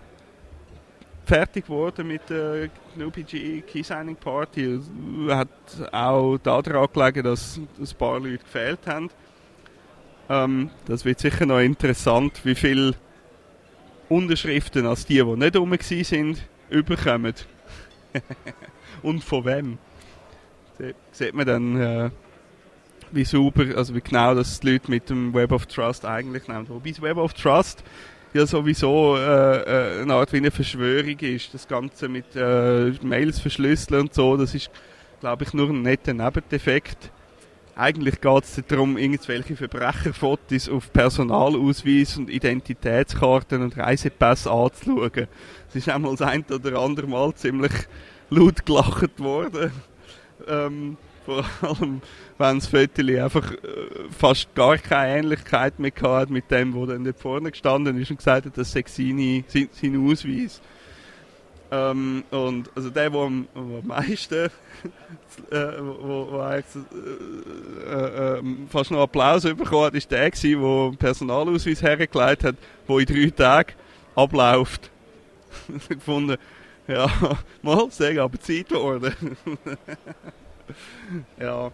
fertig 1.26 1.66
geworden 1.66 2.08
mit 2.08 2.30
der 2.30 2.70
GNU-PG 2.96 3.62
Key 3.62 3.84
Signing 3.84 4.16
Party. 4.16 4.80
Es 4.80 4.90
Hat 5.30 5.50
auch 5.92 6.38
daran 6.38 6.88
gelegen, 6.94 7.24
dass 7.24 7.58
ein 7.58 7.98
paar 7.98 8.20
Leute 8.20 8.40
gefehlt 8.40 8.86
haben. 8.86 9.10
Ähm, 10.30 10.70
das 10.86 11.06
wird 11.06 11.20
sicher 11.20 11.46
noch 11.46 11.60
interessant, 11.60 12.42
wie 12.44 12.56
viele 12.56 12.96
Unterschriften 14.10 14.86
als 14.86 15.06
die, 15.06 15.16
die 15.16 15.24
nicht 15.24 15.56
rum 15.56 15.76
sind, 15.80 16.42
überkommen. 16.70 17.34
Und 19.02 19.24
von 19.24 19.46
wem. 19.46 19.78
Da 20.78 20.86
sieht 21.12 21.34
man 21.34 21.46
dann, 21.46 21.82
äh, 21.82 22.10
wie 23.12 23.26
super, 23.26 23.64
also 23.76 23.94
wie 23.96 24.02
genau 24.02 24.34
das 24.34 24.60
die 24.60 24.72
Leute 24.72 24.90
mit 24.90 25.10
dem 25.10 25.34
Web 25.34 25.52
of 25.52 25.66
Trust 25.68 26.06
eigentlich 26.06 26.48
nehmen. 26.48 26.68
Wobei 26.70 26.92
das 26.92 27.02
Web 27.02 27.18
of 27.18 27.34
Trust 27.34 27.84
ja 28.34 28.46
sowieso 28.46 29.16
äh, 29.18 30.00
äh, 30.00 30.02
eine 30.02 30.14
Art 30.14 30.32
wie 30.34 30.38
eine 30.38 30.52
Verschwörung 30.52 31.20
ist. 31.20 31.54
Das 31.54 31.68
Ganze 31.68 32.08
mit 32.08 32.36
äh, 32.36 32.92
Mails 33.02 33.40
verschlüsseln 33.40 34.02
und 34.02 34.14
so, 34.14 34.38
das 34.38 34.56
ist, 34.56 34.70
glaube 35.20 35.44
ich, 35.44 35.54
nur 35.54 35.70
ein 35.70 35.82
netter 35.82 36.14
Nebendefekt. 36.14 37.12
Eigentlich 37.76 38.22
geht 38.22 38.44
es 38.44 38.62
darum, 38.68 38.98
irgendwelche 38.98 39.56
Verbrecherfotos 39.56 40.70
auf 40.70 40.94
Personalausweis 40.94 42.18
und 42.18 42.30
Identitätskarten 42.30 43.64
und 43.64 43.78
Reisepässe 43.78 44.52
anzuschauen. 44.52 45.28
Es 45.70 45.76
ist 45.76 45.90
einmal 45.90 46.16
das 46.16 46.28
ein 46.28 46.46
oder 46.52 46.80
andere 46.80 47.08
Mal 47.08 47.34
ziemlich 47.34 47.74
laut 48.30 48.64
gelacht 48.66 49.20
worden. 49.20 49.72
Ähm, 50.48 50.98
vor 51.26 51.46
allem, 51.62 52.02
wenn 52.38 52.60
das 52.60 52.68
Foto 52.68 53.02
einfach 53.02 53.52
äh, 53.52 53.58
fast 54.18 54.54
gar 54.56 54.78
keine 54.78 55.20
Ähnlichkeit 55.20 55.80
mehr 55.80 55.92
hat 56.02 56.30
mit 56.30 56.50
dem, 56.52 56.74
wo 56.74 56.86
dann 56.86 57.04
dort 57.04 57.20
vorne 57.20 57.52
gestanden 57.52 58.00
ist 58.00 58.12
und 58.12 58.18
gesagt 58.18 58.46
hat, 58.46 58.58
das 58.58 58.72
sei 58.72 58.84
seine, 58.88 59.44
sein, 59.48 60.10
Ausweis. 60.10 60.62
Ähm, 61.72 62.24
und 62.30 62.70
also 62.76 62.90
der, 62.90 63.10
der 63.10 63.20
am, 63.20 63.48
am 63.56 63.88
meisten, 63.88 64.46
äh, 65.52 65.72
wo, 65.80 66.32
wo 66.32 66.42
äh, 66.42 66.62
äh, 67.88 68.38
ähm, 68.38 68.68
fast 68.70 68.92
noch 68.92 69.02
Applaus 69.02 69.44
bekommen 69.44 69.86
hat, 69.86 69.96
ist 69.96 70.12
der 70.12 70.30
der 70.30 70.60
einen 70.60 70.98
Personalausweis 70.98 71.82
hergelegt 71.82 72.44
hat, 72.44 72.56
der 72.88 72.98
in 72.98 73.06
drei 73.06 73.30
Tagen 73.32 73.74
abläuft. 74.16 74.92
ich 75.68 75.90
gefunden, 75.90 76.38
ja, 76.88 77.10
mal 77.62 77.90
sagen, 77.92 78.20
aber 78.20 78.40
Zeit 78.40 78.70
geworden. 78.70 79.16
Ja. 81.40 81.72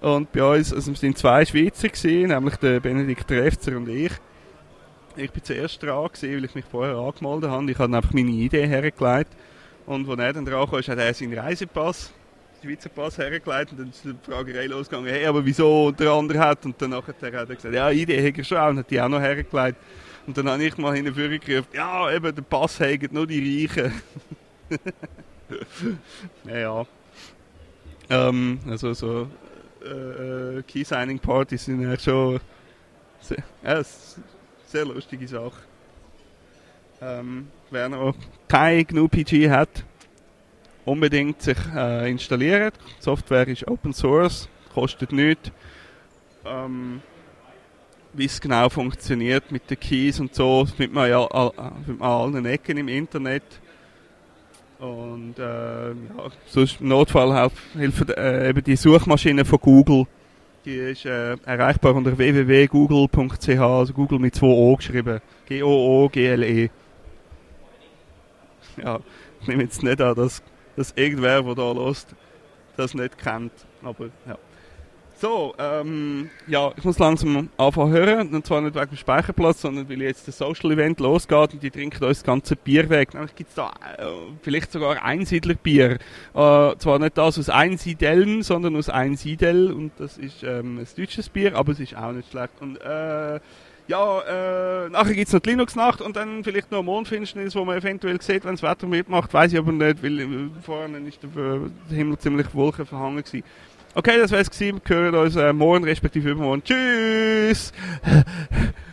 Und 0.00 0.32
bei 0.32 0.42
uns, 0.42 0.72
also 0.72 0.90
es 0.90 1.00
sind 1.00 1.16
zwei 1.16 1.44
Schweizer 1.44 1.88
gewesen, 1.88 2.28
nämlich 2.28 2.56
der 2.56 2.80
Benedikt 2.80 3.28
Trefzer 3.28 3.76
und 3.76 3.88
ich. 3.88 4.12
Ich 5.16 5.30
bin 5.30 5.44
zuerst 5.44 5.82
dran 5.82 6.08
gewesen, 6.08 6.36
weil 6.36 6.44
ich 6.44 6.54
mich 6.54 6.64
vorher 6.64 6.96
angemeldet 6.96 7.50
habe. 7.50 7.70
Ich 7.70 7.78
habe 7.78 7.96
einfach 7.96 8.12
meine 8.12 8.30
Idee 8.30 8.66
hergelegt. 8.66 9.30
Und 9.86 10.08
als 10.08 10.18
er 10.18 10.32
dann 10.32 10.44
dran 10.44 10.68
kam, 10.68 10.80
hat 10.80 10.98
er 10.98 11.14
seinen 11.14 11.38
Reisepass, 11.38 12.12
Schweizer 12.62 12.88
Pass 12.88 13.18
hergelegt. 13.18 13.72
Und 13.72 13.80
dann 13.80 13.90
ist 13.90 14.04
die 14.04 14.14
Fragerei 14.22 14.66
losgegangen, 14.66 15.10
hey, 15.10 15.26
aber 15.26 15.44
wieso 15.44 15.90
der 15.90 16.10
andere 16.10 16.38
hat? 16.38 16.64
Und 16.64 16.80
dann 16.80 16.94
hat 16.94 17.14
er 17.20 17.30
gesagt, 17.30 17.64
ja, 17.74 17.90
Idee 17.90 18.26
hat 18.26 18.38
er 18.38 18.44
schon 18.44 18.58
und 18.58 18.78
hat 18.78 18.90
die 18.90 19.00
auch 19.00 19.08
noch 19.08 19.20
hergelegt. 19.20 19.78
Und 20.26 20.38
dann 20.38 20.48
habe 20.48 20.62
ich 20.62 20.76
mal 20.78 20.94
hinterher 20.94 21.38
gerufen, 21.38 21.68
ja, 21.74 22.12
eben, 22.12 22.34
der 22.34 22.42
Pass 22.42 22.78
hat 22.78 23.12
nur 23.12 23.26
die 23.26 23.66
Reichen. 23.66 23.92
ja. 26.46 26.86
Ähm, 28.10 28.60
also 28.68 28.92
so 28.94 29.28
äh, 29.84 30.58
äh 30.58 30.62
Key 30.62 30.84
Signing 30.84 31.18
Partys 31.18 31.64
sind 31.64 31.82
ja 31.82 31.98
schon 31.98 32.40
sehr, 33.20 33.42
ja, 33.62 33.82
sehr 34.66 34.84
lustige 34.84 35.26
Sache. 35.28 35.52
Ähm, 37.00 37.48
wer 37.70 37.88
noch 37.88 38.14
kein 38.48 38.86
GNU 38.86 39.08
PG 39.08 39.50
hat, 39.50 39.84
unbedingt 40.84 41.42
sich 41.42 41.58
äh, 41.74 42.10
installieren. 42.10 42.72
Die 42.98 43.02
Software 43.02 43.48
ist 43.48 43.66
Open 43.66 43.92
Source, 43.92 44.48
kostet 44.72 45.12
nichts. 45.12 45.50
Ähm, 46.44 47.00
wie 48.12 48.26
es 48.26 48.40
genau 48.40 48.68
funktioniert 48.68 49.50
mit 49.50 49.70
den 49.70 49.80
Keys 49.80 50.20
und 50.20 50.34
so, 50.34 50.66
findet 50.66 50.92
man 50.92 51.08
ja 51.08 51.24
an, 51.24 51.50
an 51.56 52.00
allen 52.00 52.44
Ecken 52.46 52.76
im 52.76 52.88
Internet. 52.88 53.42
Und 54.82 55.38
äh, 55.38 55.90
ja, 55.90 55.94
sonst 56.46 56.80
im 56.80 56.88
Notfall 56.88 57.50
hilft 57.78 58.10
äh, 58.10 58.48
eben 58.48 58.64
die 58.64 58.74
Suchmaschine 58.74 59.44
von 59.44 59.60
Google. 59.60 60.06
Die 60.64 60.74
ist 60.74 61.06
äh, 61.06 61.36
erreichbar 61.44 61.94
unter 61.94 62.18
www.google.ch, 62.18 63.48
also 63.60 63.92
Google 63.92 64.18
mit 64.18 64.34
zwei 64.34 64.48
O 64.48 64.74
geschrieben. 64.74 65.20
G-O-O-G-L-E. 65.46 66.68
Ja, 68.82 68.98
ich 69.40 69.46
nehme 69.46 69.62
jetzt 69.62 69.84
nicht 69.84 70.00
an, 70.00 70.16
dass, 70.16 70.42
dass 70.74 70.92
irgendwer, 70.96 71.42
der 71.42 71.54
da 71.54 71.70
lost, 71.70 72.16
das 72.76 72.92
nicht 72.94 73.16
kennt. 73.18 73.52
Aber 73.84 74.06
ja. 74.26 74.36
So, 75.18 75.54
ähm, 75.58 76.30
ja, 76.46 76.72
ich 76.76 76.84
muss 76.84 76.98
langsam 76.98 77.48
anfangen 77.56 77.92
hören. 77.92 78.34
Und 78.34 78.44
zwar 78.46 78.60
nicht 78.60 78.74
wegen 78.74 78.88
dem 78.88 78.96
Speicherplatz, 78.96 79.60
sondern 79.60 79.88
weil 79.88 80.02
jetzt 80.02 80.26
das 80.26 80.38
Social 80.38 80.72
Event 80.72 81.00
losgeht 81.00 81.54
und 81.54 81.62
die 81.62 81.70
trinken 81.70 82.02
uns 82.04 82.18
das 82.18 82.24
ganze 82.24 82.56
Bier 82.56 82.88
weg. 82.90 83.14
Nämlich 83.14 83.34
gibt 83.34 83.50
es 83.50 83.54
da 83.54 83.70
äh, 83.98 84.06
vielleicht 84.42 84.72
sogar 84.72 85.02
Einsiedlerbier. 85.02 85.92
Äh, 85.92 85.98
zwar 86.32 86.98
nicht 86.98 87.16
das 87.16 87.38
aus 87.38 87.48
Einsiedeln, 87.48 88.42
sondern 88.42 88.76
aus 88.76 88.88
Einsiedel. 88.88 89.72
Und 89.72 89.92
das 89.98 90.18
ist 90.18 90.42
ähm, 90.42 90.78
ein 90.78 90.86
deutsches 90.96 91.28
Bier, 91.28 91.56
aber 91.56 91.72
es 91.72 91.80
ist 91.80 91.96
auch 91.96 92.12
nicht 92.12 92.30
schlecht. 92.30 92.54
Und 92.60 92.80
äh, 92.80 93.38
ja, 93.88 94.20
äh, 94.20 94.88
nachher 94.90 95.14
gibt 95.14 95.26
es 95.26 95.34
noch 95.34 95.40
die 95.40 95.50
Linux-Nacht 95.50 96.00
und 96.00 96.16
dann 96.16 96.44
vielleicht 96.44 96.70
noch 96.70 96.82
Mondfinsternis, 96.82 97.54
wo 97.54 97.64
man 97.64 97.78
eventuell 97.78 98.20
sieht, 98.22 98.44
wenn 98.44 98.52
das 98.52 98.62
Wetter 98.62 98.86
mitmacht. 98.86 99.34
Weiß 99.34 99.52
ich 99.52 99.58
aber 99.58 99.72
nicht, 99.72 100.02
weil 100.02 100.20
äh, 100.20 100.26
vorne 100.62 100.98
ist 100.98 101.22
der, 101.22 101.30
der 101.90 101.96
Himmel 101.96 102.16
ziemlich 102.18 102.54
wolkenverhangen 102.54 103.22
gewesen. 103.22 103.44
Okay, 103.94 104.18
das 104.18 104.30
wär's 104.30 104.50
gewesen. 104.50 104.80
Wir 104.84 104.96
hören 104.96 105.14
uns 105.14 105.36
äh, 105.36 105.52
morgen 105.52 105.84
respektive 105.84 106.30
übermorgen. 106.30 106.62
Tschüss! 106.64 107.72